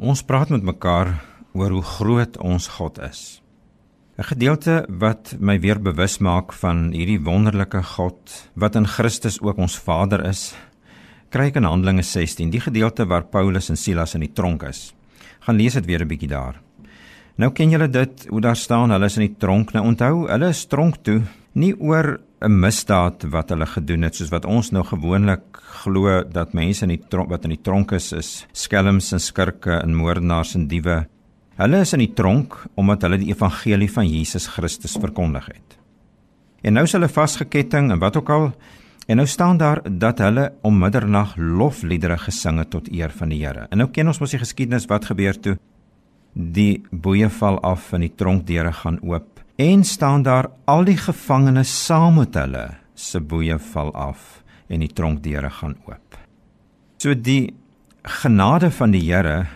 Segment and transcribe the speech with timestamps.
[0.00, 1.10] Ons praat met mekaar
[1.52, 3.42] oor hoe groot ons God is.
[4.16, 9.58] 'n Gedeelte wat my weer bewus maak van hierdie wonderlike God wat in Christus ook
[9.58, 10.54] ons Vader is,
[11.28, 14.94] kry ek in Handelinge 16, die gedeelte waar Paulus en Silas in die tronk is.
[15.40, 16.56] Gaan lees dit weer 'n bietjie daar.
[17.36, 19.72] Nou ken julle dit hoe daar staan hulle is in die tronk.
[19.72, 21.22] Nou onthou, hulle is tronk toe
[21.52, 25.42] nie oor 'n misdaad wat hulle gedoen het soos wat ons nou gewoonlik
[25.82, 29.82] glo dat mense in die tronk wat in die tronk is is skelms en skurke
[29.82, 31.06] en moordenaars en diewe.
[31.56, 35.78] Hulle is in die tronk omdat hulle die evangelie van Jesus Christus verkondig het.
[36.62, 38.52] En nou is hulle vasgeketting en wat ook al
[39.06, 43.44] en nou staan daar dat hulle om middernag lofliedere gesing het tot eer van die
[43.44, 43.66] Here.
[43.70, 45.58] En nou ken ons mos die geskiedenis wat gebeur toe
[46.32, 51.70] die boeye val af en die tronkdeure gaan oop en staan daar al die gevangenes
[51.84, 52.64] saam met hulle
[52.96, 54.40] se boeye val af
[54.72, 56.16] en die tronkdeure gaan oop.
[56.96, 57.52] So die
[58.22, 59.46] genade van die Here,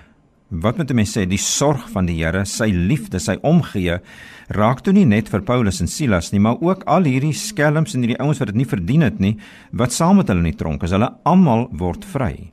[0.50, 4.00] wat moet 'n mens sê, die sorg van die Here, sy liefde, sy omgee,
[4.48, 8.00] raak toe nie net vir Paulus en Silas nie, maar ook al hierdie skelms en
[8.00, 9.38] hierdie ouens wat dit nie verdien het nie,
[9.72, 10.91] wat saam met hulle in die tronk is.
[10.91, 12.52] Hulle almal word vry.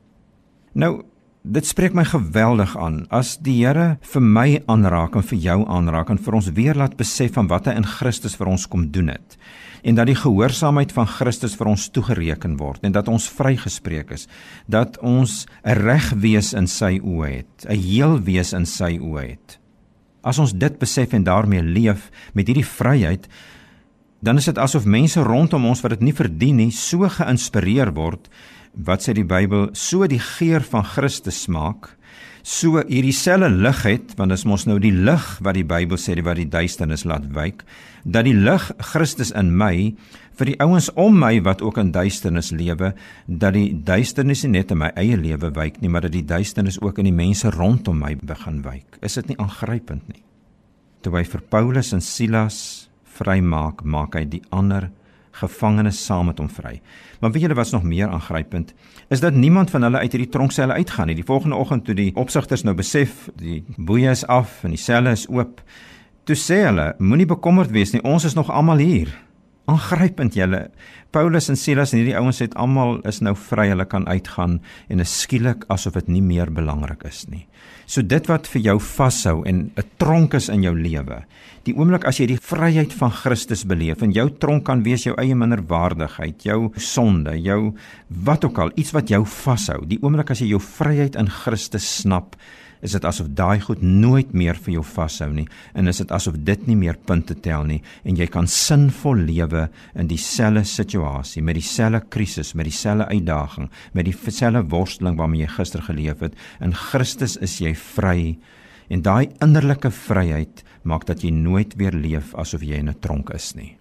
[0.73, 1.03] Nou
[1.42, 3.08] Dit spreek my geweldig aan.
[3.09, 7.00] As die Here vir my aanraak en vir jou aanraak en vir ons weer laat
[7.00, 9.39] besef van wat hy in Christus vir ons kom doen het
[9.81, 14.28] en dat die gehoorsaamheid van Christus vir ons toegereken word en dat ons vrygespreek is
[14.69, 19.30] dat ons 'n reg wees in sy oë het 'n heel wees in sy oë
[19.30, 19.58] het.
[20.23, 23.28] As ons dit besef en daarmee leef met hierdie vryheid
[24.22, 28.30] dan is dit asof mense rondom ons wat dit nie verdien nie so geïnspireer word
[28.73, 31.91] wat sê die Bybel so die geur van Christus smaak
[32.41, 36.00] so hierdie selfe lig het want dit is mos nou die lig wat die Bybel
[36.02, 37.66] sê wat die duisternis laat wyk
[38.03, 39.94] dat die lig Christus in my
[40.39, 42.94] vir die ouens om my wat ook in duisternis lewe
[43.28, 46.80] dat die duisternis nie net in my eie lewe wyk nie maar dat die duisternis
[46.81, 48.97] ook in die mense rondom my begin wyk.
[49.06, 50.23] Is dit nie aangrypend nie?
[51.02, 54.89] Toe hy vir Paulus en Silas vrymaak maak hy die ander
[55.31, 56.81] gevangenes saam met hom vry.
[57.19, 58.73] Maar weet julle wat's nog meer aangrypend?
[59.09, 61.16] Is dat niemand van hulle uit hierdie tronkselle uitgaan nie.
[61.16, 65.11] Die volgende oggend toe die opsigters nou besef die boeye is af en die selle
[65.11, 65.61] is oop,
[66.23, 69.13] toe sê hulle, moenie bekommerd wees nie, ons is nog almal hier
[69.66, 70.69] aangrypend julle.
[71.11, 74.99] Paulus en Silas en hierdie ouens het almal is nou vry hulle kan uitgaan en
[74.99, 77.45] is skielik asof dit nie meer belangrik is nie.
[77.85, 81.25] So dit wat vir jou vashou en 'n tronk is in jou lewe
[81.67, 85.13] die oomblik as jy die vryheid van Christus beleef en jou tronk kan wees jou
[85.21, 87.75] eie minderwaardigheid jou sonde jou
[88.25, 91.85] wat ook al iets wat jou vashou die oomblik as jy jou vryheid in Christus
[92.01, 92.35] snap
[92.81, 95.47] is dit asof daai goed nooit meer vir jou vashou nie
[95.78, 99.68] en is dit asof dit nie meer punte tel nie en jy kan sinvol lewe
[99.96, 105.81] in dieselfde situasie met dieselfde krisis met dieselfde uitdaging met dieselfde worsteling waarmee jy gister
[105.81, 106.36] geleef het.
[106.62, 108.38] In Christus is jy vry
[108.92, 113.30] en daai innerlike vryheid maak dat jy nooit weer leef asof jy in 'n tronk
[113.36, 113.81] is nie